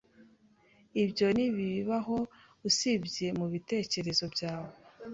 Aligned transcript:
Ibyo 1.03 1.27
ntibibaho 1.35 2.17
usibye 2.69 3.27
mubitekerezo 3.39 4.25
byawe. 4.33 4.71